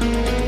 thank 0.00 0.28
you 0.28 0.39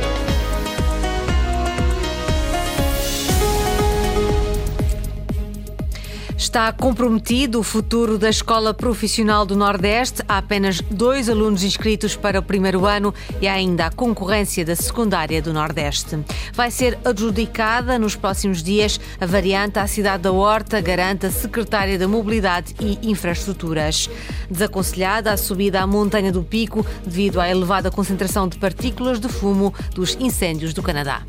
Está 6.53 6.71
comprometido 6.71 7.61
o 7.61 7.63
futuro 7.63 8.19
da 8.19 8.29
Escola 8.29 8.75
Profissional 8.75 9.47
do 9.47 9.57
Nordeste. 9.57 10.23
Há 10.29 10.37
apenas 10.37 10.83
dois 10.83 11.31
alunos 11.31 11.65
inscritos 11.65 12.15
para 12.15 12.39
o 12.39 12.43
primeiro 12.43 12.85
ano 12.85 13.15
e 13.41 13.49
há 13.49 13.55
ainda 13.55 13.87
a 13.87 13.91
concorrência 13.91 14.63
da 14.63 14.77
secundária 14.77 15.41
do 15.41 15.51
Nordeste. 15.51 16.19
Vai 16.53 16.71
ser 16.71 16.99
adjudicada 17.07 17.99
nos 17.99 18.17
próximos 18.17 18.63
dias 18.63 19.01
a 19.19 19.25
variante 19.25 19.79
à 19.79 19.87
cidade 19.87 20.25
da 20.25 20.33
Horta, 20.33 20.79
garante 20.83 21.25
a 21.25 21.31
secretária 21.31 21.99
da 21.99 22.07
Mobilidade 22.07 22.75
e 22.79 22.99
Infraestruturas. 23.11 24.11
Desaconselhada 24.51 25.33
a 25.33 25.39
subida 25.39 25.81
à 25.81 25.87
montanha 25.87 26.31
do 26.31 26.43
Pico 26.43 26.85
devido 27.03 27.41
à 27.41 27.49
elevada 27.49 27.91
concentração 27.91 28.47
de 28.47 28.59
partículas 28.59 29.19
de 29.19 29.29
fumo 29.31 29.73
dos 29.95 30.19
incêndios 30.21 30.75
do 30.75 30.83
Canadá. 30.83 31.23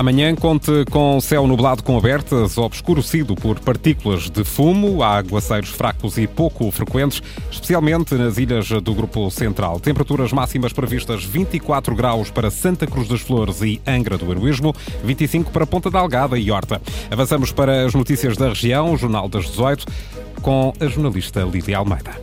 Amanhã 0.00 0.34
conte 0.34 0.86
com 0.90 1.20
céu 1.20 1.46
nublado 1.46 1.82
com 1.82 1.94
abertas, 1.94 2.56
obscurecido 2.56 3.34
por 3.34 3.60
partículas 3.60 4.30
de 4.30 4.42
fumo, 4.44 5.02
há 5.02 5.18
aguaceiros 5.18 5.68
fracos 5.68 6.16
e 6.16 6.26
pouco 6.26 6.70
frequentes, 6.70 7.22
especialmente 7.50 8.14
nas 8.14 8.38
ilhas 8.38 8.70
do 8.70 8.94
Grupo 8.94 9.30
Central. 9.30 9.78
Temperaturas 9.78 10.32
máximas 10.32 10.72
previstas 10.72 11.22
24 11.22 11.94
graus 11.94 12.30
para 12.30 12.50
Santa 12.50 12.86
Cruz 12.86 13.08
das 13.08 13.20
Flores 13.20 13.60
e 13.60 13.78
Angra 13.86 14.16
do 14.16 14.30
Heroísmo, 14.30 14.74
25 15.04 15.50
para 15.50 15.66
Ponta 15.66 15.90
da 15.90 15.98
Algada 15.98 16.38
e 16.38 16.50
Horta. 16.50 16.80
Avançamos 17.10 17.52
para 17.52 17.84
as 17.84 17.92
notícias 17.92 18.38
da 18.38 18.48
região, 18.48 18.94
o 18.94 18.96
Jornal 18.96 19.28
das 19.28 19.50
18, 19.50 19.84
com 20.40 20.72
a 20.80 20.86
jornalista 20.86 21.42
Lídia 21.42 21.76
Almeida. 21.76 22.18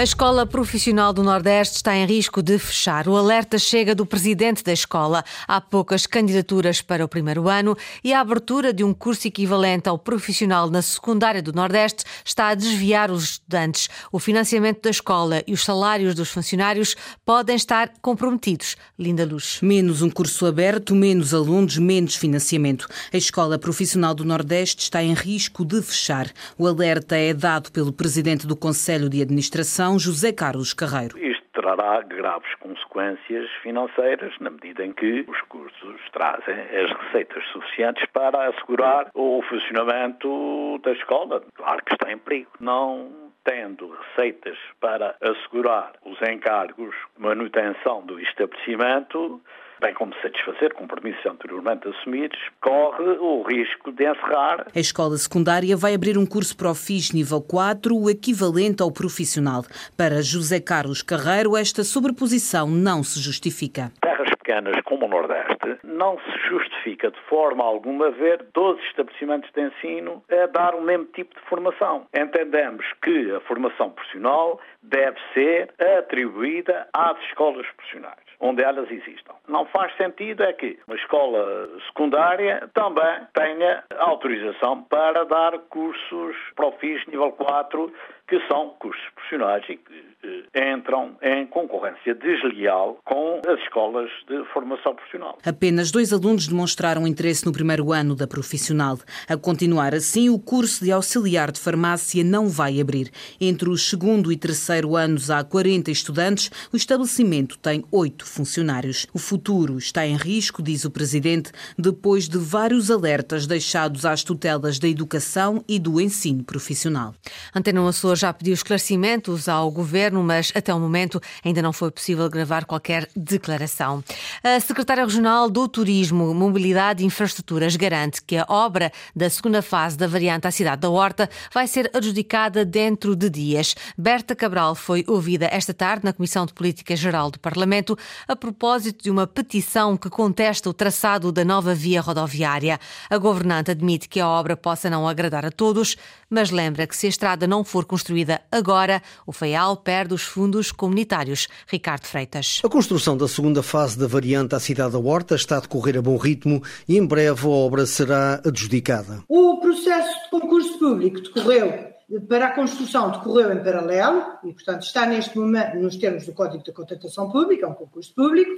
A 0.00 0.02
Escola 0.02 0.46
Profissional 0.46 1.12
do 1.12 1.22
Nordeste 1.22 1.76
está 1.76 1.94
em 1.94 2.06
risco 2.06 2.42
de 2.42 2.58
fechar. 2.58 3.06
O 3.06 3.18
alerta 3.18 3.58
chega 3.58 3.94
do 3.94 4.06
presidente 4.06 4.64
da 4.64 4.72
escola. 4.72 5.22
Há 5.46 5.60
poucas 5.60 6.06
candidaturas 6.06 6.80
para 6.80 7.04
o 7.04 7.08
primeiro 7.08 7.50
ano 7.50 7.76
e 8.02 8.14
a 8.14 8.20
abertura 8.20 8.72
de 8.72 8.82
um 8.82 8.94
curso 8.94 9.28
equivalente 9.28 9.90
ao 9.90 9.98
profissional 9.98 10.70
na 10.70 10.80
secundária 10.80 11.42
do 11.42 11.52
Nordeste 11.52 12.04
está 12.24 12.48
a 12.48 12.54
desviar 12.54 13.10
os 13.10 13.24
estudantes. 13.24 13.90
O 14.10 14.18
financiamento 14.18 14.80
da 14.84 14.88
escola 14.88 15.42
e 15.46 15.52
os 15.52 15.62
salários 15.62 16.14
dos 16.14 16.30
funcionários 16.30 16.96
podem 17.22 17.56
estar 17.56 17.92
comprometidos. 18.00 18.76
Linda 18.98 19.26
Luz. 19.26 19.58
Menos 19.60 20.00
um 20.00 20.08
curso 20.08 20.46
aberto, 20.46 20.94
menos 20.94 21.34
alunos, 21.34 21.76
menos 21.76 22.14
financiamento. 22.14 22.88
A 23.12 23.18
Escola 23.18 23.58
Profissional 23.58 24.14
do 24.14 24.24
Nordeste 24.24 24.82
está 24.82 25.02
em 25.02 25.12
risco 25.12 25.62
de 25.62 25.82
fechar. 25.82 26.32
O 26.56 26.66
alerta 26.66 27.18
é 27.18 27.34
dado 27.34 27.70
pelo 27.70 27.92
presidente 27.92 28.46
do 28.46 28.56
Conselho 28.56 29.06
de 29.06 29.20
Administração 29.20 29.89
José 29.98 30.32
Carlos 30.32 30.72
Carreiro. 30.72 31.18
Isto 31.18 31.44
trará 31.52 32.00
graves 32.02 32.54
consequências 32.56 33.50
financeiras 33.62 34.32
na 34.40 34.50
medida 34.50 34.84
em 34.84 34.92
que 34.92 35.24
os 35.28 35.40
cursos 35.42 36.00
trazem 36.12 36.54
as 36.54 36.90
receitas 36.90 37.44
suficientes 37.52 38.04
para 38.12 38.48
assegurar 38.48 39.10
o 39.14 39.42
funcionamento 39.48 40.78
da 40.82 40.92
escola. 40.92 41.42
Claro 41.54 41.84
que 41.84 41.94
está 41.94 42.12
em 42.12 42.18
perigo. 42.18 42.50
Não 42.60 43.30
tendo 43.44 43.90
receitas 43.90 44.58
para 44.80 45.16
assegurar 45.20 45.92
os 46.04 46.20
encargos 46.22 46.94
de 47.16 47.22
manutenção 47.22 48.04
do 48.04 48.20
estabelecimento, 48.20 49.40
bem 49.80 49.94
como 49.94 50.14
satisfazer 50.20 50.74
compromissos 50.74 51.24
anteriormente 51.24 51.88
assumidos, 51.88 52.38
corre 52.60 53.16
o 53.18 53.42
risco 53.42 53.90
de 53.92 54.04
encerrar. 54.04 54.66
A 54.74 54.78
escola 54.78 55.16
secundária 55.16 55.76
vai 55.76 55.94
abrir 55.94 56.18
um 56.18 56.26
curso 56.26 56.56
Profis 56.56 57.12
nível 57.12 57.40
4, 57.40 57.96
o 57.96 58.10
equivalente 58.10 58.82
ao 58.82 58.92
profissional. 58.92 59.62
Para 59.96 60.22
José 60.22 60.60
Carlos 60.60 61.02
Carreiro, 61.02 61.56
esta 61.56 61.82
sobreposição 61.82 62.68
não 62.68 63.02
se 63.02 63.18
justifica. 63.20 63.90
Terras 64.00 64.28
pequenas 64.30 64.80
como 64.84 65.06
o 65.06 65.08
Nordeste, 65.08 65.78
não 65.82 66.18
se 66.18 66.48
justifica 66.48 67.10
de 67.10 67.20
forma 67.28 67.64
alguma 67.64 68.10
ver 68.10 68.44
12 68.52 68.80
estabelecimentos 68.88 69.50
de 69.52 69.62
ensino 69.62 70.22
a 70.30 70.46
dar 70.46 70.74
o 70.74 70.82
mesmo 70.82 71.06
tipo 71.06 71.34
de 71.34 71.40
formação. 71.48 72.06
Entendemos 72.14 72.84
que 73.02 73.32
a 73.32 73.40
formação 73.40 73.90
profissional 73.90 74.60
deve 74.82 75.18
ser 75.32 75.72
atribuída 75.98 76.88
às 76.92 77.18
escolas 77.28 77.66
profissionais 77.76 78.29
onde 78.40 78.62
elas 78.62 78.90
existam. 78.90 79.34
Não 79.46 79.66
faz 79.66 79.94
sentido 79.96 80.42
é 80.42 80.52
que 80.52 80.78
uma 80.86 80.96
escola 80.96 81.68
secundária 81.86 82.68
também 82.72 83.20
tenha 83.34 83.84
autorização 83.98 84.82
para 84.84 85.24
dar 85.24 85.58
cursos 85.68 86.36
Profis 86.56 87.06
nível 87.06 87.32
4, 87.32 87.92
que 88.30 88.40
são 88.46 88.70
cursos 88.78 89.02
profissionais 89.16 89.64
e 89.68 89.76
que 89.76 90.10
eh, 90.22 90.72
entram 90.72 91.16
em 91.20 91.44
concorrência 91.48 92.14
desleal 92.14 93.00
com 93.04 93.40
as 93.44 93.58
escolas 93.62 94.08
de 94.28 94.44
formação 94.52 94.94
profissional. 94.94 95.36
Apenas 95.44 95.90
dois 95.90 96.12
alunos 96.12 96.46
demonstraram 96.46 97.08
interesse 97.08 97.44
no 97.44 97.52
primeiro 97.52 97.92
ano 97.92 98.14
da 98.14 98.28
profissional. 98.28 98.98
A 99.28 99.36
continuar 99.36 99.96
assim, 99.96 100.30
o 100.30 100.38
curso 100.38 100.84
de 100.84 100.92
auxiliar 100.92 101.50
de 101.50 101.58
farmácia 101.58 102.22
não 102.22 102.48
vai 102.48 102.80
abrir. 102.80 103.10
Entre 103.40 103.68
o 103.68 103.76
segundo 103.76 104.30
e 104.30 104.36
terceiro 104.36 104.94
anos 104.94 105.28
há 105.28 105.42
40 105.42 105.90
estudantes, 105.90 106.50
o 106.72 106.76
estabelecimento 106.76 107.58
tem 107.58 107.84
oito 107.90 108.24
funcionários. 108.24 109.08
O 109.12 109.18
futuro 109.18 109.76
está 109.76 110.06
em 110.06 110.14
risco, 110.14 110.62
diz 110.62 110.84
o 110.84 110.90
presidente, 110.90 111.50
depois 111.76 112.28
de 112.28 112.38
vários 112.38 112.92
alertas 112.92 113.44
deixados 113.44 114.06
às 114.06 114.22
tutelas 114.22 114.78
da 114.78 114.86
educação 114.86 115.64
e 115.66 115.80
do 115.80 116.00
ensino 116.00 116.44
profissional. 116.44 117.12
Antena 117.52 117.80
Açores 117.88 118.19
já 118.20 118.32
pediu 118.32 118.54
esclarecimentos 118.54 119.48
ao 119.48 119.70
governo, 119.70 120.22
mas 120.22 120.52
até 120.54 120.72
o 120.72 120.78
momento 120.78 121.20
ainda 121.44 121.62
não 121.62 121.72
foi 121.72 121.90
possível 121.90 122.28
gravar 122.28 122.64
qualquer 122.66 123.08
declaração. 123.16 124.04
A 124.44 124.60
secretária 124.60 125.04
regional 125.04 125.48
do 125.48 125.66
Turismo, 125.66 126.34
Mobilidade 126.34 127.02
e 127.02 127.06
Infraestruturas 127.06 127.76
garante 127.76 128.22
que 128.22 128.36
a 128.36 128.44
obra 128.48 128.92
da 129.16 129.30
segunda 129.30 129.62
fase 129.62 129.96
da 129.96 130.06
variante 130.06 130.46
à 130.46 130.50
cidade 130.50 130.82
da 130.82 130.90
Horta 130.90 131.28
vai 131.52 131.66
ser 131.66 131.90
adjudicada 131.94 132.64
dentro 132.64 133.16
de 133.16 133.30
dias. 133.30 133.74
Berta 133.96 134.36
Cabral 134.36 134.74
foi 134.74 135.02
ouvida 135.08 135.48
esta 135.50 135.72
tarde 135.72 136.04
na 136.04 136.12
Comissão 136.12 136.44
de 136.44 136.52
Política 136.52 136.94
Geral 136.94 137.30
do 137.30 137.40
Parlamento 137.40 137.96
a 138.28 138.36
propósito 138.36 139.02
de 139.02 139.10
uma 139.10 139.26
petição 139.26 139.96
que 139.96 140.10
contesta 140.10 140.68
o 140.68 140.74
traçado 140.74 141.32
da 141.32 141.44
nova 141.44 141.74
via 141.74 142.00
rodoviária. 142.00 142.78
A 143.08 143.16
governante 143.16 143.70
admite 143.70 144.08
que 144.08 144.20
a 144.20 144.28
obra 144.28 144.56
possa 144.56 144.90
não 144.90 145.08
agradar 145.08 145.46
a 145.46 145.50
todos, 145.50 145.96
mas 146.28 146.50
lembra 146.50 146.86
que 146.86 146.96
se 146.96 147.06
a 147.06 147.08
estrada 147.08 147.46
não 147.46 147.64
for 147.64 147.84
construída 147.84 148.09
agora, 148.50 149.02
o 149.26 149.32
FEAL 149.32 149.76
perde 149.76 150.14
os 150.14 150.22
fundos 150.22 150.72
comunitários. 150.72 151.48
Ricardo 151.66 152.06
Freitas. 152.06 152.60
A 152.64 152.68
construção 152.68 153.16
da 153.16 153.28
segunda 153.28 153.62
fase 153.62 153.98
da 153.98 154.06
variante 154.06 154.54
à 154.54 154.60
cidade 154.60 154.92
da 154.92 154.98
Horta 154.98 155.34
está 155.34 155.58
a 155.58 155.60
decorrer 155.60 155.98
a 155.98 156.02
bom 156.02 156.16
ritmo 156.16 156.62
e 156.88 156.96
em 156.96 157.06
breve 157.06 157.46
a 157.46 157.50
obra 157.50 157.86
será 157.86 158.40
adjudicada. 158.44 159.22
O 159.28 159.58
processo 159.60 160.24
de 160.24 160.30
concurso 160.30 160.78
público 160.78 161.20
decorreu 161.20 161.90
para 162.28 162.46
a 162.46 162.54
construção 162.54 163.10
decorreu 163.10 163.52
em 163.52 163.62
paralelo 163.62 164.24
e, 164.42 164.52
portanto, 164.52 164.82
está 164.82 165.06
neste 165.06 165.38
momento 165.38 165.76
nos 165.76 165.96
termos 165.96 166.26
do 166.26 166.32
Código 166.32 166.64
de 166.64 166.72
Contratação 166.72 167.30
Pública, 167.30 167.66
é 167.66 167.68
um 167.68 167.74
concurso 167.74 168.12
público, 168.14 168.50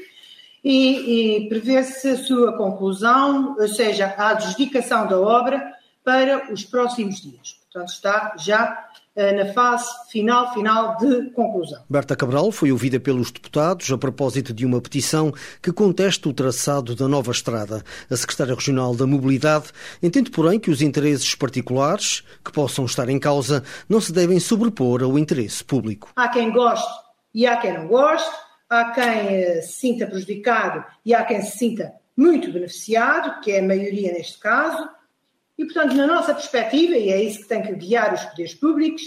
e, 0.65 1.43
e 1.45 1.49
prevê-se 1.49 2.09
a 2.09 2.17
sua 2.17 2.57
conclusão, 2.57 3.57
ou 3.59 3.69
seja, 3.69 4.15
a 4.17 4.29
adjudicação 4.29 5.07
da 5.07 5.21
obra 5.21 5.75
para 6.05 6.53
os 6.53 6.65
próximos 6.65 7.21
dias. 7.21 7.59
Portanto, 7.65 7.91
está 7.91 8.35
já 8.39 8.89
na 9.15 9.53
fase 9.53 9.87
final, 10.11 10.53
final 10.55 10.97
de 10.97 11.31
conclusão. 11.33 11.83
Berta 11.89 12.17
Cabral 12.17 12.51
foi 12.51 12.73
ouvida 12.73 12.99
pelos 12.99 13.31
deputados 13.31 13.91
a 13.93 13.99
propósito 13.99 14.55
de 14.55 14.65
uma 14.65 14.81
petição 14.81 15.33
que 15.61 15.73
contesta 15.73 16.29
o 16.29 16.33
traçado 16.33 16.95
da 16.95 17.07
nova 17.07 17.31
estrada. 17.31 17.83
A 18.11 18.17
secretária 18.17 18.55
regional 18.55 18.95
da 18.95 19.07
Mobilidade 19.07 19.67
entende, 20.03 20.31
porém, 20.31 20.59
que 20.59 20.71
os 20.71 20.81
interesses 20.81 21.35
particulares 21.35 22.23
que 22.45 22.53
possam 22.53 22.87
estar 22.87 23.09
em 23.09 23.19
causa 23.19 23.63
não 23.89 24.01
se 24.01 24.13
devem 24.13 24.41
sobrepor 24.41 25.03
ao 25.03 25.19
interesse 25.19 25.63
público. 25.63 26.11
Há 26.17 26.29
quem 26.29 26.51
goste 26.51 26.91
e 27.35 27.47
há 27.47 27.57
quem 27.57 27.75
não 27.75 27.89
goste, 27.89 28.31
há 28.69 28.93
quem 28.93 29.05
eh, 29.05 29.61
se 29.63 29.73
sinta 29.73 30.07
prejudicado 30.07 30.85
e 31.05 31.15
há 31.15 31.25
quem 31.25 31.43
se 31.43 31.59
sinta 31.59 31.93
muito 32.17 32.53
beneficiado, 32.53 33.41
que 33.41 33.53
é 33.53 33.61
a 33.61 33.63
maioria 33.63 34.13
neste 34.13 34.39
caso. 34.39 34.89
E, 35.59 35.65
portanto, 35.65 35.95
na 35.95 36.07
nossa 36.07 36.35
perspectiva, 36.35 36.97
e 36.97 37.11
é 37.11 37.23
isso 37.23 37.43
que 37.43 37.49
tem 37.49 37.63
que 37.63 37.75
guiar 37.75 38.15
os 38.15 38.25
poderes 38.25 38.55
públicos, 38.55 39.03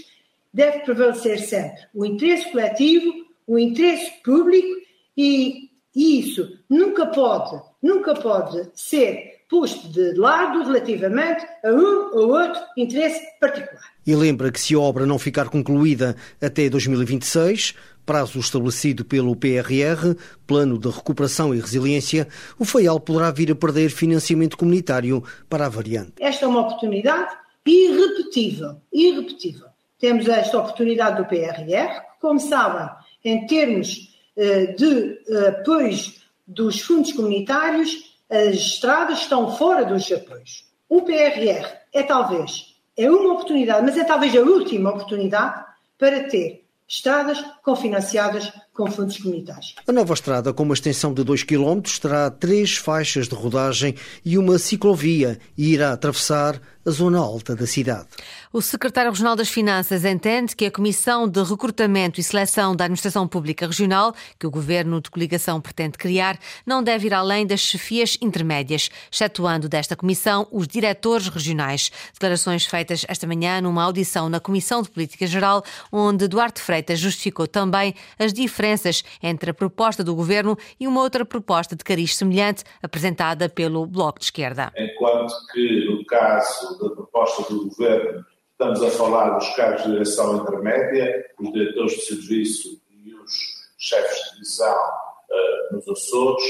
deve 0.54 0.80
prevalecer 0.80 1.40
sempre 1.40 1.82
o 1.94 2.06
interesse 2.06 2.52
coletivo, 2.52 3.26
o 3.46 3.60
interesse 3.60 4.12
público 4.24 4.86
e 5.18 5.70
isso 5.96 6.60
nunca 6.70 7.06
pode, 7.08 7.62
nunca 7.82 8.14
pode 8.14 8.70
ser 8.74 9.36
posto 9.50 9.88
de 9.90 10.14
lado 10.14 10.64
relativamente 10.64 11.46
a 11.64 11.70
um 11.70 12.10
ou 12.14 12.30
outro 12.30 12.62
interesse 12.78 13.22
particular. 13.40 13.84
E 14.06 14.16
lembra 14.16 14.52
que 14.52 14.60
se 14.60 14.74
a 14.74 14.80
obra 14.80 15.06
não 15.06 15.20
ficar 15.20 15.50
concluída 15.50 16.16
até 16.42 16.68
2026, 16.70 17.76
prazo 18.06 18.40
estabelecido 18.40 19.04
pelo 19.04 19.36
PRR, 19.36 20.16
Plano 20.46 20.78
de 20.78 20.90
Recuperação 20.90 21.54
e 21.54 21.60
Resiliência, 21.60 22.28
o 22.60 22.66
FAIAL 22.66 23.00
poderá 23.00 23.32
vir 23.32 23.52
a 23.52 23.56
perder 23.56 23.90
financiamento 23.90 24.58
comunitário 24.58 25.24
para 25.50 25.66
a 25.66 25.70
variante. 25.70 26.14
Esta 26.20 26.46
é 26.46 26.48
uma 26.48 26.62
oportunidade 26.62 27.36
irrepetível, 27.66 28.82
irrepetível. 28.94 29.68
Temos 30.00 30.28
esta 30.28 30.58
oportunidade 30.60 31.18
do 31.18 31.26
PRR, 31.26 31.66
que, 31.66 32.20
como 32.22 32.40
sabem, 32.40 32.90
em 33.24 33.46
termos 33.48 34.14
eh, 34.38 34.68
de 34.68 35.20
apoios 35.48 36.22
dos 36.46 36.80
fundos 36.82 37.14
comunitários, 37.14 38.16
as 38.30 38.56
estradas 38.56 39.20
estão 39.20 39.56
fora 39.56 39.86
dos 39.86 40.12
apoios. 40.12 40.66
O 40.90 41.02
PRR 41.02 41.66
é 41.94 42.04
talvez, 42.04 42.76
é 42.98 43.10
uma 43.10 43.34
oportunidade, 43.34 43.84
mas 43.84 43.98
é 43.98 44.04
talvez 44.04 44.36
a 44.36 44.42
última 44.42 44.92
oportunidade 44.92 45.66
para 45.98 46.28
ter 46.30 46.65
estradas 46.88 47.44
cofinanciadas 47.64 48.52
com 48.74 48.90
fundos 48.92 49.18
comunitários. 49.18 49.76
A 49.88 49.92
nova 49.92 50.14
estrada, 50.14 50.54
com 50.54 50.64
uma 50.64 50.74
extensão 50.74 51.14
de 51.14 51.24
2 51.24 51.44
km, 51.44 51.82
terá 52.00 52.30
três 52.30 52.76
faixas 52.78 53.28
de 53.28 53.36
rodagem 53.36 53.96
e 54.24 54.38
uma 54.38 54.60
ciclovia 54.60 55.40
e 55.58 55.74
irá 55.74 55.94
atravessar 55.94 56.62
a 56.86 56.92
zona 56.92 57.20
alta 57.20 57.56
da 57.56 57.66
cidade. 57.66 58.08
O 58.54 58.62
secretário 58.62 59.12
regional 59.12 59.36
das 59.36 59.50
Finanças 59.50 60.06
entende 60.06 60.56
que 60.56 60.66
a 60.66 60.72
Comissão 60.72 61.28
de 61.28 61.42
Recrutamento 61.42 62.20
e 62.20 62.24
Seleção 62.24 62.76
da 62.76 62.86
Administração 62.86 63.28
Pública 63.28 63.66
Regional, 63.66 64.14
que 64.40 64.46
o 64.46 64.52
governo 64.52 65.02
de 65.02 65.10
coligação 65.10 65.60
pretende 65.60 65.98
criar, 65.98 66.38
não 66.66 66.84
deve 66.84 67.08
ir 67.08 67.14
além 67.14 67.46
das 67.46 67.60
chefias 67.60 68.18
intermédias, 68.22 68.90
excetuando 69.12 69.68
desta 69.68 69.96
comissão 69.96 70.48
os 70.52 70.68
diretores 70.68 71.28
regionais. 71.28 71.92
Declarações 72.14 72.66
feitas 72.66 73.04
esta 73.08 73.26
manhã 73.26 73.60
numa 73.62 73.84
audição 73.84 74.30
na 74.30 74.40
Comissão 74.40 74.82
de 74.84 74.90
Política 74.90 75.26
Geral, 75.26 75.64
onde 75.92 76.28
Duarte 76.28 76.62
Freitas 76.62 77.00
justificou 77.00 77.48
também 77.48 77.96
as 78.20 78.32
diferenças 78.32 79.04
entre 79.24 79.50
a 79.50 79.54
proposta 79.54 80.04
do 80.04 80.14
governo 80.14 80.58
e 80.80 80.88
uma 80.88 81.02
outra 81.02 81.26
proposta 81.26 81.76
de 81.76 81.84
cariz 81.84 82.16
semelhante 82.16 82.64
apresentada 82.82 83.50
pelo 83.50 83.86
Bloco 83.88 84.20
de 84.20 84.26
Esquerda. 84.26 84.72
Enquanto 84.78 85.34
que, 85.52 85.86
no 85.86 86.06
caso 86.06 86.75
da 86.80 86.90
proposta 86.90 87.54
do 87.54 87.66
Governo, 87.66 88.26
estamos 88.52 88.82
a 88.82 88.90
falar 88.90 89.38
dos 89.38 89.50
cargos 89.56 89.84
de 89.84 89.92
direção 89.92 90.38
intermédia, 90.38 91.26
os 91.40 91.52
diretores 91.52 91.92
de 91.94 92.02
serviço 92.02 92.82
e 92.90 93.14
os 93.14 93.32
chefes 93.78 94.24
de 94.24 94.32
divisão 94.34 94.76
uh, 94.76 95.76
nos 95.76 95.88
Açores. 95.88 96.44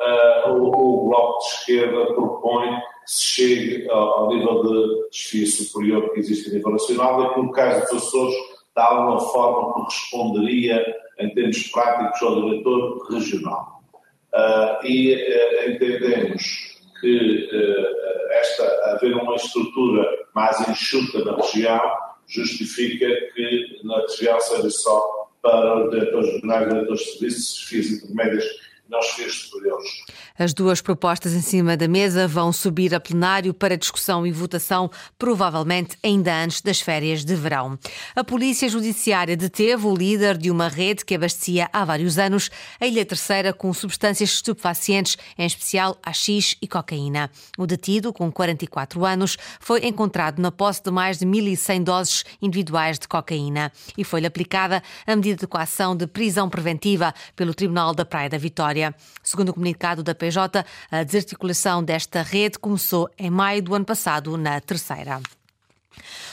Uh, 0.00 0.50
o, 0.50 1.04
o, 1.04 1.08
Bloco 1.08 1.38
de 1.38 1.44
Esquerda 1.46 2.14
propõe 2.14 2.68
que 2.70 3.12
se 3.12 3.22
chegue 3.22 3.90
ao, 3.90 4.18
ao 4.18 4.28
nível 4.28 4.62
de 4.62 5.08
desfio 5.10 5.46
superior 5.46 6.12
que 6.12 6.18
existe 6.18 6.50
a 6.50 6.54
nível 6.54 6.72
nacional 6.72 7.22
e 7.22 7.34
que 7.34 7.40
no 7.40 7.52
caso 7.52 7.80
dos 7.82 8.04
Açores, 8.04 8.34
de 8.34 8.82
alguma 8.82 9.20
forma, 9.20 9.72
corresponderia, 9.74 10.84
em 11.20 11.32
termos 11.32 11.62
práticos, 11.68 12.20
ao 12.22 12.42
diretor 12.42 13.06
regional. 13.12 13.80
Uh, 14.34 14.84
e 14.84 15.14
entendemos 15.68 16.73
que 17.00 17.48
uh, 17.52 18.32
esta, 18.32 18.92
haver 18.92 19.14
uma 19.16 19.36
estrutura 19.36 20.26
mais 20.34 20.68
enxuta 20.68 21.24
na 21.24 21.36
região 21.36 21.80
justifica 22.26 23.06
que 23.34 23.80
na 23.84 24.00
região 24.00 24.40
seja 24.40 24.70
só 24.70 25.28
para 25.42 25.84
os 25.84 25.90
diretores 25.90 26.32
regionais, 26.32 26.68
diretores 26.68 27.00
de 27.00 27.10
serviços, 27.12 27.60
FIAs 27.68 28.44
FIAs 29.14 29.34
superiores. 29.34 29.90
As 30.38 30.52
duas 30.52 30.80
propostas 30.80 31.32
em 31.32 31.40
cima 31.40 31.76
da 31.76 31.86
mesa 31.86 32.26
vão 32.26 32.52
subir 32.52 32.94
a 32.94 33.00
plenário 33.00 33.54
para 33.54 33.76
discussão 33.76 34.26
e 34.26 34.32
votação, 34.32 34.90
provavelmente 35.18 35.96
ainda 36.02 36.34
antes 36.34 36.60
das 36.60 36.80
férias 36.80 37.24
de 37.24 37.34
verão. 37.34 37.78
A 38.14 38.24
Polícia 38.24 38.68
Judiciária 38.68 39.36
deteve 39.36 39.86
o 39.86 39.94
líder 39.94 40.36
de 40.36 40.50
uma 40.50 40.68
rede 40.68 41.04
que 41.04 41.14
abastecia 41.14 41.68
há 41.72 41.84
vários 41.84 42.18
anos 42.18 42.50
a 42.80 42.86
Ilha 42.86 43.04
Terceira 43.04 43.52
com 43.52 43.72
substâncias 43.72 44.30
estupefacientes, 44.30 45.16
em 45.38 45.46
especial 45.46 45.96
AX 46.02 46.56
e 46.60 46.66
cocaína. 46.66 47.30
O 47.56 47.66
detido, 47.66 48.12
com 48.12 48.30
44 48.30 49.04
anos, 49.04 49.36
foi 49.60 49.86
encontrado 49.86 50.40
na 50.40 50.50
posse 50.50 50.82
de 50.82 50.90
mais 50.90 51.18
de 51.18 51.26
1.100 51.26 51.84
doses 51.84 52.24
individuais 52.42 52.98
de 52.98 53.08
cocaína 53.08 53.72
e 53.96 54.04
foi-lhe 54.04 54.26
aplicada 54.26 54.82
a 55.06 55.16
medida 55.16 55.40
de 55.40 55.46
coação 55.46 55.96
de 55.96 56.06
prisão 56.06 56.50
preventiva 56.50 57.14
pelo 57.36 57.54
Tribunal 57.54 57.94
da 57.94 58.04
Praia 58.04 58.28
da 58.28 58.38
Vitória. 58.38 58.73
Segundo 59.22 59.50
o 59.50 59.54
comunicado 59.54 60.02
da 60.02 60.14
PJ, 60.14 60.64
a 60.90 61.02
desarticulação 61.02 61.82
desta 61.82 62.22
rede 62.22 62.58
começou 62.58 63.08
em 63.18 63.30
maio 63.30 63.62
do 63.62 63.74
ano 63.74 63.84
passado, 63.84 64.36
na 64.36 64.60
terceira. 64.60 65.20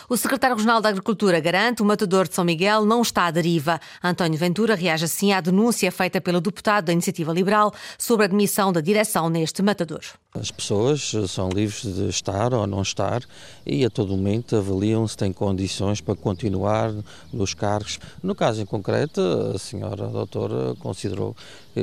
O 0.10 0.18
secretário 0.18 0.56
regional 0.56 0.82
da 0.82 0.90
Agricultura 0.90 1.40
garante 1.40 1.82
o 1.82 1.86
matador 1.86 2.28
de 2.28 2.36
São 2.36 2.44
Miguel 2.44 2.86
não 2.86 3.02
está 3.02 3.28
à 3.28 3.32
deriva. 3.32 3.80
António 4.04 4.38
Ventura 4.38 4.76
reage 4.76 5.06
assim 5.06 5.32
à 5.32 5.40
denúncia 5.40 5.92
feita 5.92 6.20
pelo 6.20 6.42
deputado 6.42 6.86
da 6.86 6.94
Iniciativa 6.94 7.32
Liberal 7.32 7.74
sobre 7.98 8.26
a 8.26 8.28
admissão 8.28 8.74
da 8.74 8.82
direção 8.82 9.30
neste 9.30 9.62
matador. 9.62 10.02
As 10.34 10.50
pessoas 10.50 11.12
são 11.28 11.50
livres 11.50 11.82
de 11.82 12.08
estar 12.08 12.54
ou 12.54 12.66
não 12.66 12.82
estar 12.82 13.22
e 13.66 13.84
a 13.84 13.90
todo 13.90 14.16
momento 14.16 14.56
avaliam 14.56 15.06
se 15.06 15.18
têm 15.18 15.34
condições 15.34 16.00
para 16.00 16.16
continuar 16.16 16.94
nos 17.34 17.54
cargos. 17.54 18.00
No 18.24 18.34
caso 18.34 18.62
em 18.62 18.66
concreto, 18.66 19.20
a 19.54 19.60
senhora 19.60 20.08
doutora 20.08 20.74
considerou 20.76 21.36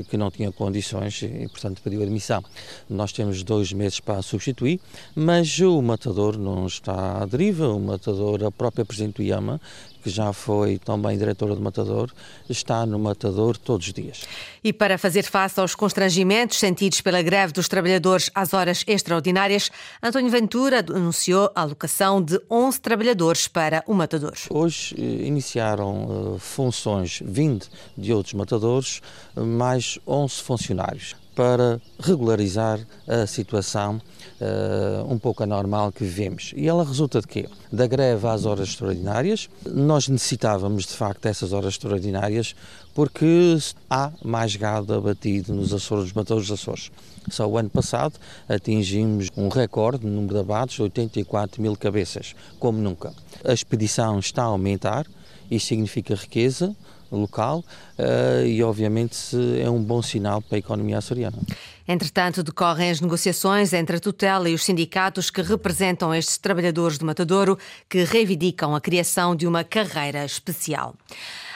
que 0.09 0.17
não 0.17 0.31
tinha 0.31 0.51
condições 0.51 1.21
e, 1.23 1.47
portanto, 1.49 1.83
pediu 1.83 2.03
admissão. 2.03 2.43
Nós 2.89 3.13
temos 3.13 3.43
dois 3.43 3.71
meses 3.75 4.01
para 4.01 4.23
substituir, 4.23 4.81
mas 5.15 5.61
o 5.61 5.83
matador 5.83 6.39
não 6.39 6.67
está 6.67 7.21
à 7.21 7.27
deriva. 7.27 7.69
O 7.69 7.79
matador, 7.79 8.43
a 8.45 8.51
própria 8.51 8.83
Presidente 8.83 9.17
do 9.17 9.23
IAMA, 9.23 9.61
que 10.09 10.15
já 10.15 10.33
foi 10.33 10.79
também 10.79 11.19
diretora 11.19 11.55
do 11.55 11.61
Matador, 11.61 12.11
está 12.49 12.87
no 12.87 12.99
Matador 12.99 13.57
todos 13.59 13.87
os 13.87 13.93
dias. 13.93 14.25
E 14.65 14.73
para 14.73 14.97
fazer 14.97 15.23
face 15.23 15.61
aos 15.61 15.75
constrangimentos 15.75 16.59
sentidos 16.59 17.01
pela 17.01 17.21
greve 17.21 17.53
dos 17.53 17.69
trabalhadores 17.69 18.31
às 18.35 18.55
horas 18.55 18.83
extraordinárias, 18.87 19.71
António 20.03 20.31
Ventura 20.31 20.79
anunciou 20.81 21.51
a 21.55 21.61
alocação 21.61 22.23
de 22.23 22.41
11 22.51 22.81
trabalhadores 22.81 23.47
para 23.47 23.85
o 23.87 23.95
Matador. 23.95 24.35
Hoje 24.51 24.95
eh, 24.99 25.27
iniciaram 25.27 26.35
uh, 26.35 26.39
funções 26.39 27.21
vindo 27.23 27.67
de 27.97 28.13
outros 28.13 28.33
matadores, 28.33 29.03
mais 29.37 29.99
11 30.07 30.35
funcionários 30.43 31.15
para 31.39 31.81
regularizar 32.01 32.81
a 33.07 33.25
situação 33.25 34.03
uh, 34.41 35.05
um 35.09 35.17
pouco 35.17 35.45
anormal 35.45 35.93
que 35.93 36.03
vivemos. 36.03 36.53
E 36.57 36.67
ela 36.67 36.85
resulta 36.85 37.21
de 37.21 37.29
quê? 37.29 37.49
Da 37.71 37.87
greve 37.87 38.27
às 38.27 38.45
horas 38.45 38.71
extraordinárias. 38.71 39.49
Nós 39.65 40.09
necessitávamos, 40.09 40.85
de 40.85 40.95
facto, 40.95 41.23
dessas 41.23 41.53
horas 41.53 41.75
extraordinárias 41.75 42.57
porque 42.93 43.57
há 43.89 44.11
mais 44.21 44.57
gado 44.57 44.93
abatido 44.93 45.55
nos 45.55 45.73
Açores, 45.73 46.07
nos 46.07 46.13
matadores 46.13 46.49
dos 46.49 46.59
Açores. 46.59 46.91
Só 47.31 47.47
o 47.47 47.57
ano 47.57 47.71
passado 47.71 48.19
atingimos 48.49 49.29
um 49.37 49.47
recorde 49.47 50.05
no 50.05 50.15
número 50.15 50.35
de 50.35 50.41
abates, 50.41 50.81
84 50.81 51.63
mil 51.63 51.77
cabeças, 51.77 52.35
como 52.59 52.81
nunca. 52.81 53.15
A 53.45 53.53
expedição 53.53 54.19
está 54.19 54.43
a 54.43 54.47
aumentar, 54.47 55.07
isso 55.49 55.67
significa 55.67 56.17
riqueza, 56.17 56.75
local 57.17 57.65
uh, 57.99 58.47
e, 58.47 58.63
obviamente, 58.63 59.37
é 59.63 59.69
um 59.69 59.83
bom 59.83 60.03
sinal 60.03 60.43
para 60.43 60.57
a 60.57 60.59
economia 60.59 60.99
açoriana. 60.99 61.39
Entretanto, 61.87 62.43
decorrem 62.43 62.91
as 62.91 63.01
negociações 63.01 63.73
entre 63.73 63.97
a 63.97 64.01
tutela 64.01 64.49
e 64.49 64.55
os 64.55 64.63
sindicatos 64.63 65.31
que 65.31 65.41
representam 65.41 66.15
estes 66.15 66.37
trabalhadores 66.37 66.99
do 66.99 67.07
Matadouro 67.07 67.59
que 67.89 68.05
reivindicam 68.05 68.75
a 68.75 68.81
criação 68.81 69.35
de 69.35 69.47
uma 69.47 69.65
carreira 69.65 70.25
especial. 70.25 70.95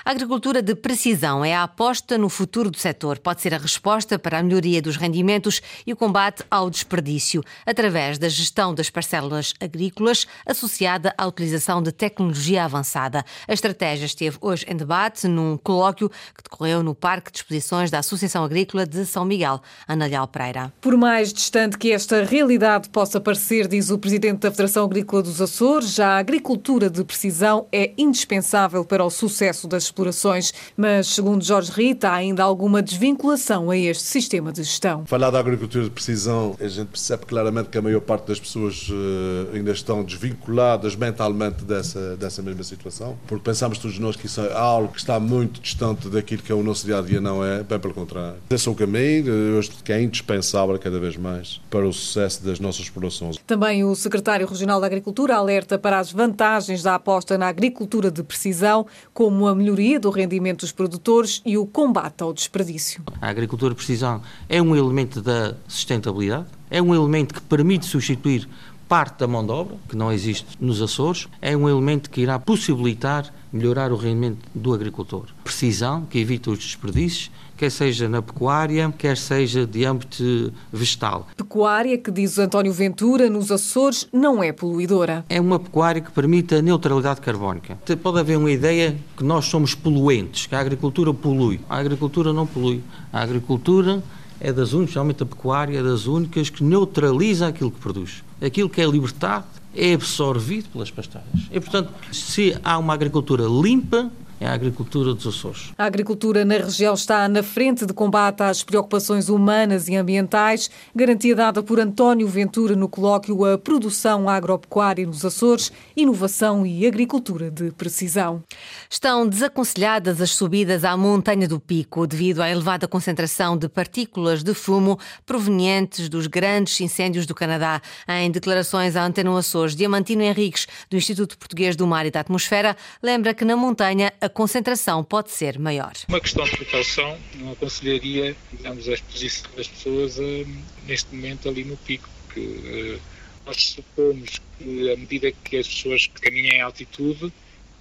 A 0.04 0.10
agricultura 0.10 0.60
de 0.60 0.74
precisão 0.74 1.44
é 1.44 1.54
a 1.54 1.62
aposta 1.62 2.18
no 2.18 2.28
futuro 2.28 2.72
do 2.72 2.76
setor. 2.76 3.20
Pode 3.20 3.40
ser 3.40 3.54
a 3.54 3.58
resposta 3.58 4.18
para 4.18 4.40
a 4.40 4.42
melhoria 4.42 4.82
dos 4.82 4.96
rendimentos 4.96 5.62
e 5.86 5.92
o 5.92 5.96
combate 5.96 6.42
ao 6.50 6.68
desperdício, 6.68 7.40
através 7.64 8.18
da 8.18 8.28
gestão 8.28 8.74
das 8.74 8.90
parcelas 8.90 9.54
agrícolas 9.60 10.26
associada 10.44 11.14
à 11.16 11.24
utilização 11.24 11.80
de 11.80 11.92
tecnologia 11.92 12.64
avançada. 12.64 13.24
A 13.46 13.52
estratégia 13.52 14.06
esteve 14.06 14.38
hoje 14.40 14.66
em 14.68 14.74
debate 14.76 15.28
num 15.28 15.56
colóquio 15.56 16.08
que 16.08 16.42
decorreu 16.42 16.82
no 16.82 16.96
Parque 16.96 17.30
de 17.30 17.38
Exposições 17.38 17.88
da 17.88 18.00
Associação 18.00 18.42
Agrícola 18.42 18.84
de 18.84 19.06
São 19.06 19.24
Miguel, 19.24 19.62
Ana 19.86 20.06
Leal 20.06 20.26
Pereira. 20.26 20.72
Por 20.80 20.96
mais 20.96 21.32
distante 21.32 21.78
que 21.78 21.92
esta 21.92 22.24
realidade 22.24 22.88
possa 22.88 23.20
parecer, 23.20 23.68
diz 23.68 23.88
o 23.88 23.98
presidente 23.98 24.40
da 24.40 24.50
Federação 24.50 24.84
Agrícola 24.84 25.22
dos 25.22 25.40
Açores, 25.40 25.94
já 25.94 26.16
a 26.16 26.18
agricultura 26.18 26.90
de 26.90 27.04
precisão 27.04 27.68
é 27.70 27.92
indispensável 27.96 28.84
para 28.84 29.04
o 29.04 29.10
sucesso 29.10 29.68
das 29.68 29.91
explorações, 29.92 30.52
mas, 30.76 31.08
segundo 31.08 31.44
Jorge 31.44 31.70
Rita, 31.70 32.08
há 32.08 32.14
ainda 32.14 32.42
alguma 32.42 32.82
desvinculação 32.82 33.70
a 33.70 33.76
este 33.76 34.02
sistema 34.02 34.50
de 34.50 34.62
gestão. 34.62 35.04
Falar 35.06 35.30
da 35.30 35.38
agricultura 35.38 35.84
de 35.84 35.90
precisão, 35.90 36.56
a 36.58 36.66
gente 36.66 36.88
percebe 36.88 37.26
claramente 37.26 37.68
que 37.68 37.78
a 37.78 37.82
maior 37.82 38.00
parte 38.00 38.26
das 38.26 38.40
pessoas 38.40 38.88
uh, 38.88 39.54
ainda 39.54 39.70
estão 39.70 40.02
desvinculadas 40.02 40.96
mentalmente 40.96 41.64
dessa, 41.64 42.16
dessa 42.16 42.42
mesma 42.42 42.64
situação, 42.64 43.18
porque 43.26 43.44
pensamos 43.44 43.78
todos 43.78 43.98
nós 43.98 44.16
que 44.16 44.26
isso 44.26 44.40
é 44.40 44.52
algo 44.52 44.92
que 44.92 44.98
está 44.98 45.20
muito 45.20 45.60
distante 45.60 46.08
daquilo 46.08 46.42
que 46.42 46.50
é 46.50 46.54
o 46.54 46.62
nosso 46.62 46.86
dia 46.86 46.98
a 46.98 47.02
dia, 47.02 47.20
não 47.20 47.44
é? 47.44 47.62
Bem 47.62 47.78
pelo 47.78 47.94
contrário. 47.94 48.36
Esse 48.50 48.68
é 48.68 48.70
o 48.70 48.74
caminho, 48.74 49.32
hoje 49.56 49.70
que 49.84 49.92
é 49.92 50.02
indispensável 50.02 50.78
cada 50.78 50.98
vez 50.98 51.16
mais 51.16 51.60
para 51.68 51.86
o 51.86 51.92
sucesso 51.92 52.44
das 52.44 52.58
nossas 52.58 52.82
explorações. 52.82 53.36
Também 53.46 53.84
o 53.84 53.94
secretário 53.94 54.46
regional 54.46 54.80
da 54.80 54.86
Agricultura 54.86 55.36
alerta 55.36 55.78
para 55.78 55.98
as 55.98 56.10
vantagens 56.12 56.82
da 56.82 56.94
aposta 56.94 57.36
na 57.36 57.48
agricultura 57.48 58.10
de 58.10 58.22
precisão, 58.22 58.86
como 59.12 59.46
a 59.46 59.54
melhoria 59.54 59.81
melhoria 59.82 59.98
do 59.98 60.10
rendimento 60.10 60.60
dos 60.60 60.70
produtores 60.70 61.42
e 61.44 61.58
o 61.58 61.66
combate 61.66 62.22
ao 62.22 62.32
desperdício. 62.32 63.02
A 63.20 63.28
agricultura 63.28 63.70
de 63.70 63.76
precisão 63.76 64.22
é 64.48 64.62
um 64.62 64.76
elemento 64.76 65.20
da 65.20 65.56
sustentabilidade, 65.66 66.46
é 66.70 66.80
um 66.80 66.94
elemento 66.94 67.34
que 67.34 67.40
permite 67.40 67.86
substituir 67.86 68.48
parte 68.88 69.18
da 69.18 69.26
mão 69.26 69.44
de 69.44 69.50
obra, 69.50 69.76
que 69.88 69.96
não 69.96 70.12
existe 70.12 70.46
nos 70.60 70.80
Açores, 70.80 71.26
é 71.40 71.56
um 71.56 71.68
elemento 71.68 72.10
que 72.10 72.20
irá 72.20 72.38
possibilitar 72.38 73.32
melhorar 73.52 73.90
o 73.90 73.96
rendimento 73.96 74.38
do 74.54 74.72
agricultor. 74.72 75.26
Precisão, 75.42 76.06
que 76.06 76.18
evita 76.18 76.50
os 76.50 76.58
desperdícios, 76.58 77.30
quer 77.62 77.70
seja 77.70 78.08
na 78.08 78.20
pecuária, 78.20 78.92
quer 78.98 79.16
seja 79.16 79.64
de 79.64 79.84
âmbito 79.84 80.52
vegetal. 80.72 81.28
Pecuária 81.36 81.96
que, 81.96 82.10
diz 82.10 82.36
António 82.36 82.72
Ventura, 82.72 83.30
nos 83.30 83.52
Açores 83.52 84.08
não 84.12 84.42
é 84.42 84.50
poluidora. 84.50 85.24
É 85.28 85.40
uma 85.40 85.60
pecuária 85.60 86.00
que 86.00 86.10
permite 86.10 86.56
a 86.56 86.60
neutralidade 86.60 87.20
carbónica. 87.20 87.78
Pode 88.02 88.18
haver 88.18 88.36
uma 88.36 88.50
ideia 88.50 88.96
que 89.16 89.22
nós 89.22 89.44
somos 89.44 89.76
poluentes, 89.76 90.46
que 90.46 90.56
a 90.56 90.58
agricultura 90.58 91.14
polui. 91.14 91.60
A 91.70 91.78
agricultura 91.78 92.32
não 92.32 92.48
polui. 92.48 92.82
A 93.12 93.22
agricultura 93.22 94.02
é 94.40 94.52
das 94.52 94.72
únicas, 94.72 94.94
realmente 94.94 95.22
a 95.22 95.26
pecuária 95.26 95.78
é 95.78 95.82
das 95.84 96.06
únicas 96.06 96.50
que 96.50 96.64
neutraliza 96.64 97.46
aquilo 97.46 97.70
que 97.70 97.78
produz. 97.78 98.24
Aquilo 98.44 98.68
que 98.68 98.80
é 98.80 98.84
libertado 98.84 99.46
é 99.72 99.94
absorvido 99.94 100.68
pelas 100.70 100.90
pastagens. 100.90 101.48
E, 101.48 101.60
portanto, 101.60 101.92
se 102.10 102.56
há 102.64 102.76
uma 102.76 102.92
agricultura 102.92 103.44
limpa, 103.44 104.10
é 104.42 104.48
a 104.48 104.54
agricultura 104.54 105.14
dos 105.14 105.24
Açores. 105.24 105.72
A 105.78 105.84
agricultura 105.84 106.44
na 106.44 106.56
região 106.56 106.94
está 106.94 107.28
na 107.28 107.44
frente 107.44 107.86
de 107.86 107.92
combate 107.92 108.42
às 108.42 108.64
preocupações 108.64 109.28
humanas 109.28 109.86
e 109.86 109.94
ambientais, 109.94 110.68
garantia 110.92 111.36
dada 111.36 111.62
por 111.62 111.78
António 111.78 112.26
Ventura 112.26 112.74
no 112.74 112.88
colóquio 112.88 113.44
A 113.44 113.56
Produção 113.56 114.28
Agropecuária 114.28 115.06
nos 115.06 115.24
Açores, 115.24 115.70
Inovação 115.96 116.66
e 116.66 116.84
Agricultura 116.84 117.52
de 117.52 117.70
Precisão. 117.70 118.42
Estão 118.90 119.28
desaconselhadas 119.28 120.20
as 120.20 120.30
subidas 120.30 120.84
à 120.84 120.96
montanha 120.96 121.46
do 121.46 121.60
Pico 121.60 122.04
devido 122.04 122.42
à 122.42 122.50
elevada 122.50 122.88
concentração 122.88 123.56
de 123.56 123.68
partículas 123.68 124.42
de 124.42 124.54
fumo 124.54 124.98
provenientes 125.24 126.08
dos 126.08 126.26
grandes 126.26 126.80
incêndios 126.80 127.26
do 127.26 127.34
Canadá. 127.34 127.80
Em 128.08 128.28
declarações 128.28 128.96
à 128.96 129.04
Antena 129.04 129.38
Açores, 129.38 129.76
Diamantino 129.76 130.22
Henriques, 130.22 130.66
do 130.90 130.96
Instituto 130.96 131.38
Português 131.38 131.76
do 131.76 131.86
Mar 131.86 132.04
e 132.06 132.10
da 132.10 132.20
Atmosfera, 132.20 132.76
lembra 133.00 133.32
que 133.32 133.44
na 133.44 133.54
montanha 133.54 134.12
a 134.20 134.31
concentração 134.32 135.04
pode 135.04 135.30
ser 135.30 135.58
maior. 135.58 135.92
Uma 136.08 136.20
questão 136.20 136.44
de 136.44 136.50
precaução, 136.56 137.18
não 137.36 137.52
aconselharia, 137.52 138.36
digamos, 138.50 138.88
a 138.88 138.94
exposição 138.94 139.50
das 139.56 139.68
pessoas 139.68 140.18
uh, 140.18 140.46
neste 140.86 141.14
momento 141.14 141.48
ali 141.48 141.64
no 141.64 141.76
pico, 141.76 142.08
porque 142.26 142.40
uh, 142.40 143.00
nós 143.46 143.56
supomos 143.56 144.40
que 144.58 144.92
à 144.92 144.96
medida 144.96 145.30
que 145.30 145.56
as 145.58 145.68
pessoas 145.68 146.06
caminham 146.06 146.56
em 146.56 146.60
altitude, 146.60 147.32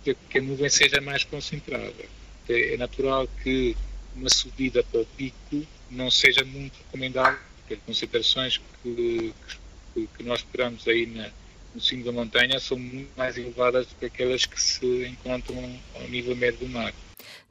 que 0.04 0.38
a 0.38 0.42
nuvem 0.42 0.70
seja 0.70 1.00
mais 1.00 1.24
concentrada. 1.24 1.94
É 2.50 2.76
natural 2.78 3.28
que 3.44 3.78
uma 4.16 4.30
subida 4.30 4.84
para 4.84 5.02
o 5.02 5.06
pico 5.06 5.66
não 5.90 6.10
seja 6.10 6.44
muito 6.44 6.78
recomendável, 6.78 7.40
porque 7.58 7.76
as 7.76 7.80
concentrações 7.82 8.60
que, 8.82 9.34
que, 9.94 10.08
que 10.18 10.24
nós 10.24 10.40
esperamos 10.40 10.88
aí 10.88 11.06
na, 11.06 11.30
no 11.74 11.82
cimo 11.82 12.04
da 12.04 12.12
montanha 12.12 12.60
são 12.60 12.78
muito 12.78 13.12
mais 13.18 13.38
elevadas 13.38 13.88
do 13.88 13.96
que 13.96 14.06
aquelas 14.06 14.46
que 14.46 14.62
se 14.62 15.06
encontram 15.06 15.58
ao 15.96 16.08
nível 16.08 16.36
médio 16.36 16.60
do 16.60 16.70
mar. 16.70 16.94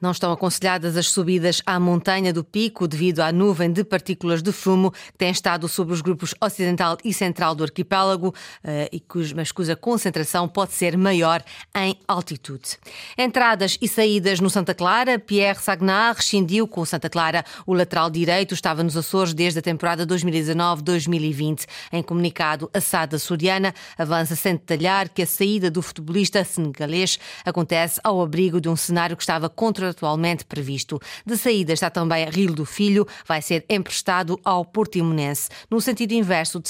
Não 0.01 0.11
estão 0.11 0.33
aconselhadas 0.33 0.97
as 0.97 1.09
subidas 1.09 1.63
à 1.67 1.79
montanha 1.79 2.33
do 2.33 2.43
pico 2.43 2.89
devido 2.89 3.21
à 3.21 3.31
nuvem 3.31 3.71
de 3.71 3.85
partículas 3.85 4.43
de 4.43 4.53
fumo 4.53 4.91
que 4.91 5.19
tem 5.19 5.31
estado 5.31 5.69
sobre 5.69 5.93
os 5.93 6.01
grupos 6.01 6.35
ocidental 6.41 6.97
e 7.05 7.13
central 7.13 7.55
do 7.55 7.65
arquipélago, 7.65 8.35
eh, 8.65 8.91
mas 9.35 9.53
cuja 9.53 9.77
concentração 9.77 10.49
pode 10.49 10.73
ser 10.73 10.97
maior 10.97 11.43
em 11.75 11.97
altitude. 12.09 12.79
Entradas 13.19 13.77
e 13.81 13.89
saídas 13.89 14.41
no 14.41 14.49
Santa 14.49 14.75
Clara, 14.75 15.19
Pierre 15.19 15.61
Sagnar 15.61 16.17
rescindiu 16.17 16.67
com 16.67 16.85
Santa 16.85 17.11
Clara. 17.11 17.45
O 17.67 17.75
lateral 17.75 18.11
direito 18.11 18.55
estava 18.55 18.83
nos 18.83 18.97
Açores 18.97 19.35
desde 19.35 19.59
a 19.59 19.63
temporada 19.63 20.07
2019-2020. 20.07 21.67
Em 21.93 22.03
comunicado, 22.03 22.71
a 22.73 22.81
SAD 22.81 23.17
açoriana 23.17 23.75
avança 23.99 24.35
sem 24.35 24.55
detalhar 24.55 25.09
que 25.09 25.23
a 25.23 25.27
saída 25.27 25.71
do 25.71 25.83
futebolista 25.83 26.43
senegalês 26.45 27.19
acontece 27.45 28.01
ao 28.03 28.21
abrigo 28.21 28.61
de 28.61 28.69
um 28.69 28.77
cenário 28.77 29.17
que 29.17 29.23
estava 29.23 29.49
contratualmente 29.61 30.47
previsto. 30.47 30.99
De 31.27 31.37
saída 31.37 31.75
está 31.75 31.91
também 31.91 32.27
Rio 32.31 32.55
do 32.55 32.65
Filho, 32.65 33.07
vai 33.27 33.43
ser 33.43 33.63
emprestado 33.69 34.41
ao 34.43 34.65
Portimonense. 34.65 35.51
No 35.69 35.83
sentido 35.83 36.13
inverso 36.13 36.63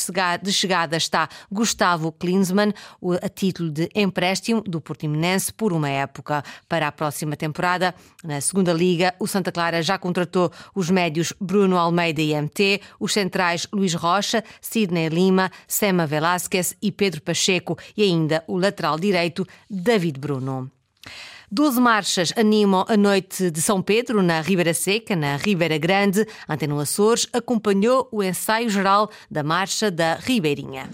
de 0.43 0.53
chegada 0.53 0.97
está 0.97 1.29
Gustavo 1.49 2.11
Klinsmann, 2.11 2.75
a 3.23 3.29
título 3.29 3.71
de 3.71 3.89
empréstimo 3.95 4.61
do 4.63 4.81
Portimonense 4.81 5.53
por 5.53 5.73
uma 5.73 5.89
época. 5.89 6.43
Para 6.69 6.89
a 6.89 6.91
próxima 6.91 7.37
temporada, 7.37 7.95
na 8.25 8.41
segunda 8.41 8.73
liga, 8.73 9.15
o 9.21 9.27
Santa 9.29 9.53
Clara 9.53 9.85
já 9.85 9.97
contratou 9.97 10.51
os 10.75 10.91
médios 10.91 11.33
Bruno 11.41 11.79
Almeida 11.79 12.21
e 12.21 12.35
MT, 12.35 12.81
os 12.99 13.13
centrais 13.13 13.69
Luís 13.73 13.95
Rocha, 13.95 14.43
Sidney 14.61 15.09
Lima, 15.11 15.53
Sema 15.69 16.09
Velásquez 16.09 16.75
e 16.83 16.91
Pedro 16.91 17.23
Pacheco 17.23 17.79
e 17.97 18.03
ainda 18.03 18.43
o 18.49 18.59
lateral 18.59 18.99
direito 18.99 19.47
David 19.71 20.19
Bruno. 20.19 20.73
Doze 21.53 21.81
marchas 21.81 22.33
animam 22.37 22.85
a 22.87 22.97
noite 22.97 23.51
de 23.51 23.61
São 23.61 23.83
Pedro, 23.83 24.23
na 24.23 24.41
Ribeira 24.41 24.73
Seca, 24.73 25.17
na 25.17 25.35
Ribeira 25.35 25.77
Grande. 25.79 26.25
Antena 26.49 26.81
Açores 26.81 27.27
acompanhou 27.33 28.07
o 28.13 28.23
ensaio 28.23 28.71
geral 28.71 29.11
da 29.29 29.43
Marcha 29.43 29.91
da 29.91 30.15
Ribeirinha. 30.15 30.89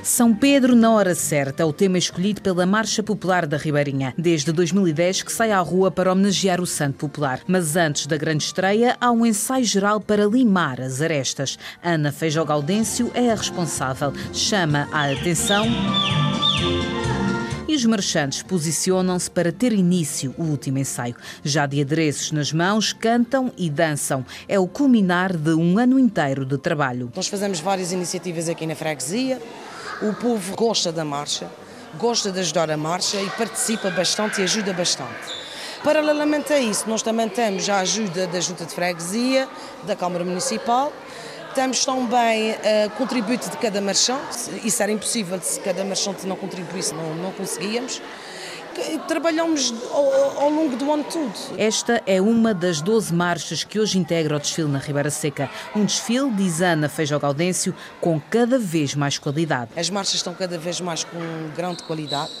São 0.00 0.32
Pedro 0.32 0.76
na 0.76 0.92
hora 0.92 1.12
certa 1.16 1.64
é 1.64 1.66
o 1.66 1.72
tema 1.72 1.98
escolhido 1.98 2.40
pela 2.40 2.64
Marcha 2.64 3.02
Popular 3.02 3.46
da 3.46 3.56
Ribeirinha. 3.56 4.14
Desde 4.16 4.52
2010 4.52 5.24
que 5.24 5.32
sai 5.32 5.50
à 5.50 5.58
rua 5.58 5.90
para 5.90 6.12
homenagear 6.12 6.60
o 6.60 6.66
Santo 6.66 6.98
Popular. 6.98 7.40
Mas 7.48 7.74
antes 7.74 8.06
da 8.06 8.16
grande 8.16 8.44
estreia, 8.44 8.96
há 9.00 9.10
um 9.10 9.26
ensaio 9.26 9.64
geral 9.64 10.00
para 10.00 10.24
limar 10.24 10.80
as 10.80 11.02
arestas. 11.02 11.58
Ana 11.82 12.12
Feijó 12.12 12.44
Gaudêncio 12.44 13.10
é 13.12 13.32
a 13.32 13.34
responsável. 13.34 14.12
Chama 14.32 14.88
a 14.92 15.10
atenção 15.10 15.66
e 17.68 17.74
os 17.74 17.84
marchantes 17.84 18.42
posicionam-se 18.42 19.30
para 19.30 19.50
ter 19.50 19.72
início 19.72 20.34
o 20.38 20.44
último 20.44 20.78
ensaio. 20.78 21.16
Já 21.42 21.66
de 21.66 21.80
adereços 21.80 22.32
nas 22.32 22.52
mãos, 22.52 22.92
cantam 22.92 23.52
e 23.56 23.68
dançam. 23.68 24.24
É 24.48 24.58
o 24.58 24.66
culminar 24.66 25.36
de 25.36 25.54
um 25.54 25.78
ano 25.78 25.98
inteiro 25.98 26.44
de 26.44 26.58
trabalho. 26.58 27.10
Nós 27.14 27.28
fazemos 27.28 27.60
várias 27.60 27.92
iniciativas 27.92 28.48
aqui 28.48 28.66
na 28.66 28.74
freguesia. 28.74 29.40
O 30.02 30.12
povo 30.14 30.54
gosta 30.54 30.92
da 30.92 31.04
marcha, 31.04 31.50
gosta 31.98 32.30
de 32.30 32.40
ajudar 32.40 32.70
a 32.70 32.76
marcha 32.76 33.20
e 33.20 33.30
participa 33.30 33.90
bastante 33.90 34.40
e 34.40 34.44
ajuda 34.44 34.72
bastante. 34.72 35.46
Paralelamente 35.82 36.52
a 36.52 36.58
isso, 36.58 36.88
nós 36.88 37.02
também 37.02 37.28
temos 37.28 37.68
a 37.68 37.78
ajuda 37.78 38.26
da 38.26 38.40
Junta 38.40 38.64
de 38.64 38.72
Freguesia, 38.72 39.48
da 39.86 39.94
Câmara 39.94 40.24
Municipal 40.24 40.92
temos 41.56 41.86
também 41.86 42.50
uh, 42.50 42.90
contributo 42.98 43.48
de 43.48 43.56
cada 43.56 43.80
marchante, 43.80 44.60
isso 44.62 44.82
era 44.82 44.92
impossível 44.92 45.40
se 45.40 45.58
cada 45.60 45.82
marchante 45.84 46.26
não 46.26 46.36
contribuísse, 46.36 46.94
não, 46.94 47.14
não 47.14 47.32
conseguíamos. 47.32 48.02
Trabalhamos 49.06 49.72
ao, 49.90 50.42
ao, 50.42 50.50
longo 50.50 50.76
do 50.76 50.92
ano 50.92 51.04
todo. 51.04 51.32
Esta 51.58 52.02
é 52.06 52.20
uma 52.20 52.52
das 52.52 52.80
12 52.80 53.14
marchas 53.14 53.64
que 53.64 53.78
hoje 53.78 53.98
integra 53.98 54.36
o 54.36 54.38
desfile 54.38 54.68
na 54.68 54.78
Ribeira 54.78 55.10
Seca. 55.10 55.50
Um 55.74 55.84
desfile, 55.84 56.30
diz 56.30 56.60
Ana 56.60 56.88
Feijó 56.88 57.18
Gaudêncio, 57.18 57.74
com 58.00 58.20
cada 58.20 58.58
vez 58.58 58.94
mais 58.94 59.18
qualidade. 59.18 59.70
As 59.76 59.90
marchas 59.90 60.14
estão 60.14 60.34
cada 60.34 60.58
vez 60.58 60.80
mais 60.80 61.04
com 61.04 61.18
grande 61.54 61.82
qualidade 61.84 62.32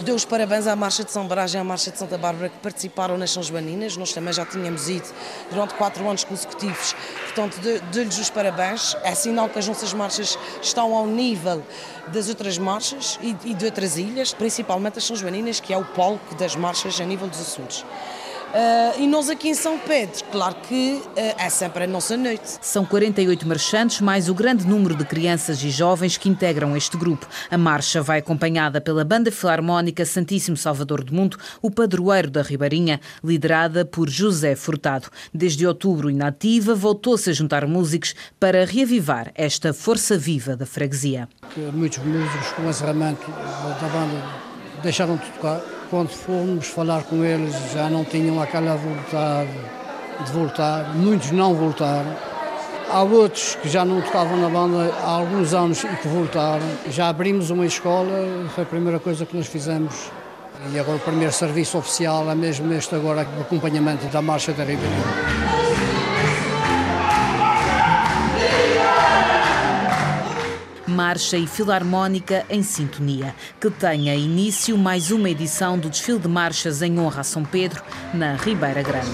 Deu 0.00 0.14
os 0.14 0.24
parabéns 0.24 0.66
à 0.66 0.74
Marcha 0.74 1.04
de 1.04 1.12
São 1.12 1.26
Brás 1.28 1.52
e 1.54 1.58
à 1.58 1.64
Marcha 1.64 1.90
de 1.90 1.98
Santa 1.98 2.16
Bárbara 2.16 2.48
que 2.48 2.58
participaram 2.58 3.18
nas 3.18 3.30
São 3.30 3.42
Joaninas. 3.42 3.96
Nós 3.96 4.12
também 4.12 4.32
já 4.32 4.44
tínhamos 4.44 4.88
ido 4.88 5.06
durante 5.50 5.74
quatro 5.74 6.06
anos 6.08 6.24
consecutivos. 6.24 6.94
Portanto, 7.24 7.58
dou-lhes 7.92 8.18
os 8.18 8.30
parabéns. 8.30 8.96
É 9.02 9.14
sinal 9.14 9.48
que 9.48 9.58
as 9.58 9.68
nossas 9.68 9.92
marchas 9.92 10.38
estão 10.60 10.94
ao 10.94 11.06
nível 11.06 11.62
das 12.08 12.28
outras 12.28 12.58
marchas 12.58 13.18
e 13.22 13.54
de 13.54 13.64
outras 13.64 13.96
ilhas, 13.96 14.32
principalmente 14.34 14.98
as 14.98 15.04
São 15.04 15.14
Joaninas, 15.14 15.60
que 15.60 15.72
é 15.72 15.78
o 15.82 15.84
palco 15.84 16.34
das 16.36 16.56
marchas 16.56 17.00
a 17.00 17.04
nível 17.04 17.28
dos 17.28 17.40
Açores. 17.40 17.84
Uh, 18.52 19.00
e 19.00 19.06
nós 19.06 19.30
aqui 19.30 19.48
em 19.48 19.54
São 19.54 19.78
Pedro, 19.78 20.22
claro 20.30 20.56
que 20.68 21.02
uh, 21.02 21.12
é 21.38 21.48
sempre 21.48 21.84
a 21.84 21.86
nossa 21.86 22.18
noite. 22.18 22.58
São 22.60 22.84
48 22.84 23.48
marchantes, 23.48 24.02
mais 24.02 24.28
o 24.28 24.34
grande 24.34 24.66
número 24.66 24.94
de 24.94 25.06
crianças 25.06 25.64
e 25.64 25.70
jovens 25.70 26.18
que 26.18 26.28
integram 26.28 26.76
este 26.76 26.98
grupo. 26.98 27.26
A 27.50 27.56
marcha 27.56 28.02
vai 28.02 28.18
acompanhada 28.18 28.78
pela 28.78 29.06
Banda 29.06 29.32
Filarmónica 29.32 30.04
Santíssimo 30.04 30.54
Salvador 30.54 31.02
do 31.02 31.14
Mundo, 31.14 31.38
o 31.62 31.70
padroeiro 31.70 32.30
da 32.30 32.42
Ribeirinha, 32.42 33.00
liderada 33.24 33.86
por 33.86 34.10
José 34.10 34.54
Furtado. 34.54 35.08
Desde 35.32 35.66
outubro 35.66 36.10
inativa, 36.10 36.74
voltou-se 36.74 37.30
a 37.30 37.32
juntar 37.32 37.66
músicos 37.66 38.14
para 38.38 38.66
reavivar 38.66 39.32
esta 39.34 39.72
força 39.72 40.18
viva 40.18 40.54
da 40.54 40.66
freguesia. 40.66 41.26
Muitos 41.72 42.04
músicos 42.04 42.52
com 42.52 42.66
o 42.66 42.68
encerramento 42.68 43.30
da 43.30 43.88
banda 43.88 44.51
deixaram 44.82 45.16
de 45.16 45.24
tocar 45.30 45.60
quando 45.90 46.08
fomos 46.08 46.68
falar 46.68 47.02
com 47.02 47.22
eles 47.22 47.54
já 47.72 47.90
não 47.90 48.02
tinham 48.04 48.40
aquela 48.40 48.76
vontade 48.76 49.50
de 50.24 50.32
voltar, 50.32 50.94
muitos 50.94 51.30
não 51.30 51.54
voltaram. 51.54 52.16
Há 52.90 53.02
outros 53.02 53.56
que 53.56 53.68
já 53.68 53.84
não 53.84 54.00
tocavam 54.00 54.36
na 54.36 54.48
banda 54.48 54.92
há 55.02 55.10
alguns 55.10 55.52
anos 55.54 55.82
e 55.84 55.88
que 55.88 56.08
voltaram. 56.08 56.66
Já 56.90 57.08
abrimos 57.08 57.50
uma 57.50 57.66
escola, 57.66 58.10
foi 58.54 58.64
a 58.64 58.66
primeira 58.66 58.98
coisa 58.98 59.24
que 59.26 59.36
nós 59.36 59.46
fizemos. 59.46 60.10
E 60.72 60.78
agora 60.78 60.96
o 60.96 61.00
primeiro 61.00 61.32
serviço 61.32 61.76
oficial 61.78 62.30
é 62.30 62.34
mesmo 62.34 62.72
este 62.72 62.94
agora, 62.94 63.26
o 63.38 63.40
acompanhamento 63.42 64.06
da 64.06 64.22
Marcha 64.22 64.52
da 64.52 64.64
Ribeirinha. 64.64 65.61
Marcha 70.92 71.36
e 71.36 71.46
filarmónica 71.46 72.44
em 72.48 72.62
sintonia, 72.62 73.34
que 73.60 73.70
tenha 73.70 74.14
início 74.14 74.78
mais 74.78 75.10
uma 75.10 75.28
edição 75.28 75.78
do 75.78 75.90
desfile 75.90 76.18
de 76.18 76.28
marchas 76.28 76.82
em 76.82 77.00
honra 77.00 77.22
a 77.22 77.24
São 77.24 77.44
Pedro, 77.44 77.82
na 78.14 78.36
Ribeira 78.36 78.82
Grande. 78.82 79.10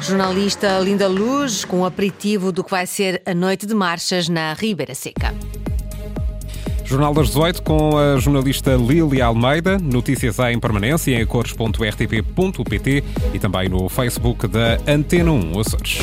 Jornalista 0.00 0.78
Linda 0.78 1.08
Luz, 1.08 1.64
com 1.64 1.80
o 1.80 1.84
aperitivo 1.84 2.52
do 2.52 2.62
que 2.62 2.70
vai 2.70 2.86
ser 2.86 3.20
a 3.26 3.34
noite 3.34 3.66
de 3.66 3.74
marchas 3.74 4.28
na 4.28 4.52
Ribeira 4.52 4.94
Seca. 4.94 5.34
Jornal 6.84 7.12
das 7.12 7.26
18 7.28 7.62
com 7.62 7.98
a 7.98 8.18
jornalista 8.18 8.74
Lília 8.74 9.26
Almeida. 9.26 9.76
Notícias 9.78 10.38
em 10.38 10.58
permanência 10.58 11.20
em 11.20 11.26
cores.rtp.pt 11.26 13.04
e 13.34 13.38
também 13.38 13.68
no 13.68 13.88
Facebook 13.90 14.48
da 14.48 14.78
Antena 14.86 15.30
1 15.30 15.60
Açores. 15.60 15.98